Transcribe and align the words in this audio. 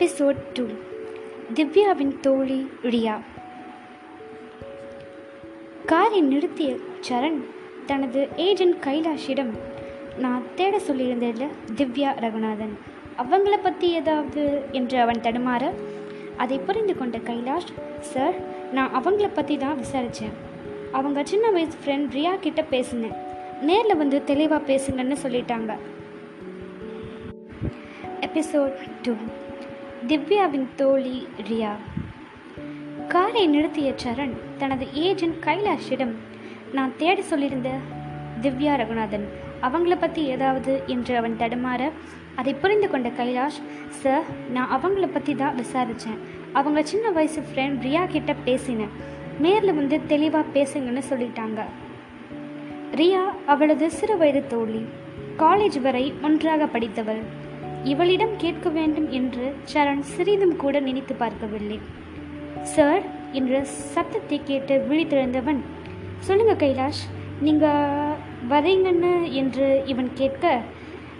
Episode 0.00 0.36
two. 0.54 0.66
திவ்யாவின் 1.54 2.20
தோழி 2.20 2.70
ரியா. 2.82 3.20
காரை 5.86 6.22
நிறுத்திய 6.22 6.78
சரண் 7.08 7.40
தனது 7.86 8.28
ஏஜென்ட் 8.36 8.76
கைலாஷிடம் 8.84 9.50
நான் 10.18 10.42
தேட 10.54 10.76
சொல்லியிருந்தேன்ல 10.76 11.48
திவ்யா 11.76 12.12
ரகுநாதன். 12.20 12.74
அவங்கள 13.18 13.56
பற்றி 13.62 13.90
ஏதாவது? 13.90 14.62
என்று 14.72 15.00
அவன் 15.00 15.20
தடுமாற 15.20 15.70
அதை 16.36 16.58
புரிந்து 16.58 16.96
கொண்ட 16.96 17.18
கைலாஷ் 17.18 18.00
சார் 18.00 18.34
நான் 18.72 18.94
அவங்கள 18.94 19.30
பற்றி 19.34 19.56
தான் 19.56 19.78
விசாரித்தேன் 19.78 20.36
அவங்க 20.92 21.24
சின்ன 21.24 21.50
வயசு 21.50 21.76
ஃப்ரெண்ட் 21.84 22.10
ரியா 22.10 22.38
கிட்ட 22.38 22.62
பேசினேன். 22.62 23.16
நேரில் 23.60 23.96
வந்து 23.96 24.24
தெளிவாக 24.24 24.72
பேசுங்கன்னு 24.72 25.16
சொல்லிட்டாங்க. 25.22 25.74
Episode 28.20 28.72
two. 29.02 29.14
திவ்யாவின் 30.08 30.66
தோழி 30.76 31.28
ரியா. 31.48 31.70
காரை 33.08 33.48
நிறுத்திய 33.48 33.94
சரண் 34.04 34.34
தனது 34.58 34.86
ஏஜென்ட் 34.94 35.44
கைலாஷிடம் 35.44 36.12
நான் 36.72 36.92
தேட 36.96 37.20
சொல்லியிருந்த 37.20 37.70
திவ்யா 38.42 38.74
ரகுநாதன் 38.76 39.26
அவங்கள 39.62 39.96
பற்றி 40.00 40.22
ஏதாவது? 40.24 40.82
என்று 40.86 41.16
அவன் 41.16 41.36
தடுமாற 41.38 41.90
அதை 42.36 42.54
புரிந்து 42.54 42.90
கொண்ட 42.90 43.08
கைலாஷ் 43.08 43.60
சார் 43.88 44.22
நான் 44.50 44.70
அவங்கள 44.76 45.08
பற்றி 45.12 45.34
தான் 45.34 45.56
விசாரித்தேன் 45.56 46.18
அவங்க 46.52 46.82
சின்ன 46.82 47.10
வயசு 47.10 47.40
ஃப்ரெண்ட் 47.40 47.78
ரியா 47.86 48.06
கிட்ட 48.06 48.34
பேசினேன். 48.34 48.94
நேரில் 49.38 49.74
வந்து 49.74 50.06
தெளிவாக 50.06 50.46
பேசுங்கன்னு 50.54 51.02
சொல்லிட்டாங்க. 51.10 51.60
ரியா 52.92 53.22
அவளது 53.46 53.90
சிறு 53.90 54.16
வயது 54.16 54.46
தோழி 54.46 54.84
காலேஜ் 55.38 55.80
வரை 55.80 56.14
ஒன்றாக 56.22 56.66
படித்தவள். 56.66 57.38
இவளிடம் 57.84 58.34
கேட்க 58.36 58.68
வேண்டும் 58.68 59.08
என்று 59.10 59.44
சரண் 59.72 60.02
சிறிதும் 60.14 60.56
கூட 60.56 60.80
நினைத்து 60.80 61.14
பார்க்கவில்லை. 61.14 61.78
சார் 62.62 63.04
என்ற 63.32 63.62
சத்தத்தை 63.64 64.38
கேட்டு 64.44 64.76
விழித்திருந்தவன் 64.90 65.60
சொல்லுங்க 66.18 66.54
கைலாஷ் 66.62 67.02
நீங்கள் 67.46 68.16
வரீங்கன்னு 68.48 69.32
என்று 69.32 69.82
இவன் 69.86 70.10
கேட்க 70.14 70.62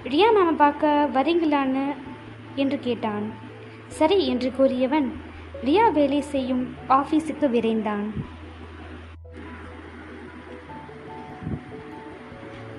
ரியா 0.05 0.28
மாமா 0.33 0.52
பார்க்க 0.64 1.08
வரீங்களான்னு? 1.14 1.86
என்று 2.56 2.78
கேட்டான். 2.80 3.27
சரி 3.98 4.19
என்று 4.27 4.50
கூறியவன் 4.58 5.08
ரியா 5.64 5.86
வேலை 5.92 6.20
செய்யும் 6.20 6.64
ஆஃபீஸுக்கு 6.89 7.48
விரைந்தான். 7.56 8.06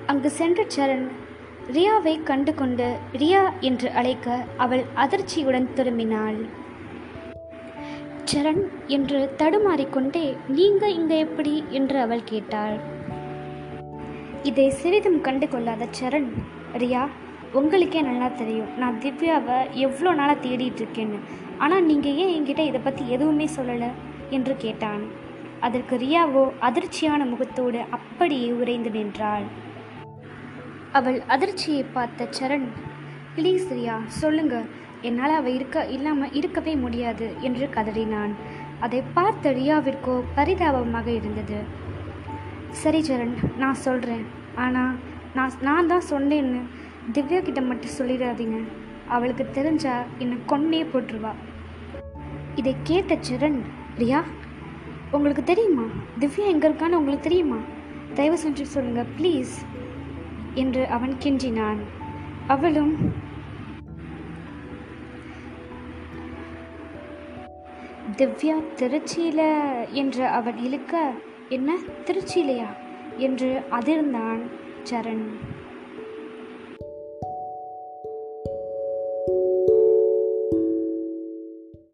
அங்கு 0.06 0.30
சென்ற 0.30 0.66
சரண் 0.76 1.06
ரியாவை 1.70 2.22
கண்டு 2.22 2.54
கொண்டு 2.54 2.96
ரியா 3.12 3.52
என்று 3.60 3.90
அழைக்க 3.90 4.46
அவள் 4.56 4.84
அதிர்ச்சியுடன் 4.94 5.68
திரும்பினாள். 5.74 6.46
சரண் 8.24 8.62
என்று 8.86 9.34
தடுமாறிக்கொண்டே 9.36 10.36
நீங்க 10.48 10.88
இங்க 10.88 11.14
எப்படி? 11.14 11.64
என்று 11.70 12.00
அவள் 12.00 12.24
கேட்டாள். 12.24 12.80
இதை 14.42 14.70
சிறிதும் 14.70 15.20
கண்டு 15.20 15.48
கொள்ளாத 15.48 15.86
சரண் 16.00 16.28
ரியா 16.72 17.08
உங்களுக்கே 17.52 18.02
நல்லா 18.02 18.28
தெரியும். 18.28 18.78
நான் 18.78 19.00
திவ்யாவை 19.00 19.70
எவ்வளோ 19.72 20.14
நாளாக 20.14 20.48
தேடிட்டு 20.48 20.80
இருக்கேன்னு. 20.82 21.18
ஆனால் 21.58 21.84
நீங்கள் 21.84 22.14
ஏன் 22.14 22.34
என்கிட்ட 22.36 22.58
இதை 22.58 22.80
பற்றி 22.84 23.08
எதுவுமே 23.08 23.48
சொல்லலை? 23.56 23.90
என்று 24.30 24.56
கேட்டான். 24.56 25.02
அதற்கு 25.60 25.96
ரியாவோ 25.96 26.50
அதிர்ச்சியான 26.60 27.24
முகத்தோடு 27.24 27.80
அப்படியே 27.90 28.50
உறைந்து 28.50 28.90
நின்றாள். 28.90 29.70
அவள் 30.98 31.18
அதிர்ச்சியை 31.34 31.82
பார்த்த 31.96 32.26
சரண் 32.38 32.66
ப்ளீஸ் 33.36 33.66
ரியா 33.76 33.94
சொல்லுங்க. 34.20 34.56
என்னால் 35.08 35.34
அவள் 35.38 35.54
இருக்க 35.58 35.84
இல்லாமல் 35.94 36.34
இருக்கவே 36.38 36.74
முடியாது 36.82 37.26
என்று 37.40 37.66
கதறினான். 37.76 38.32
அதை 38.84 39.00
பார்த்த 39.16 39.52
ரியாவிற்கோ 39.58 40.14
பரிதாபமாக 40.36 41.08
இருந்தது. 41.10 41.58
சரி 42.82 43.00
சரண் 43.08 43.34
நான் 43.62 43.82
சொல்கிறேன் 43.86 44.24
ஆனால் 44.64 44.94
நான் 45.36 45.58
நான் 45.68 45.90
தான் 45.92 46.08
சொன்னேன்னு 46.10 46.60
திவ்யா 47.16 47.40
கிட்ட 47.42 47.60
மட்டும் 47.70 47.96
சொல்லிடாதீங்க. 47.98 48.58
அவளுக்கு 49.08 49.44
தெரிஞ்சா 49.58 49.94
என்னை 50.18 50.36
கொன்னே 50.52 50.82
போட்டுருவா. 50.92 51.32
இதை 52.60 52.74
கேட்ட 52.90 53.14
சரண் 53.28 53.60
ரியா 54.02 54.20
உங்களுக்கு 55.16 55.42
தெரியுமா? 55.52 55.86
திவ்யா 56.20 56.46
எங்கே 56.54 56.68
இருக்கான்னு 56.68 57.00
உங்களுக்கு 57.00 57.28
தெரியுமா? 57.28 57.58
தயவு 58.18 58.36
செஞ்சு 58.44 58.64
சொல்லுங்கள் 58.76 59.12
ப்ளீஸ். 59.18 59.54
என்று 60.54 60.86
அவன் 60.86 61.16
கெஞ்சினான் 61.22 61.78
அவளும் 62.46 62.96
திவ்யா 68.16 68.62
திருச்சியில் 68.76 69.88
என்று 69.88 70.26
அவன் 70.26 70.56
இழுக்க 70.56 71.12
என்ன 71.48 71.78
திருச்சியிலையா? 72.04 72.66
என்று 73.16 73.62
அதிர்ந்தான் 73.70 74.40
சரண். 74.90 75.26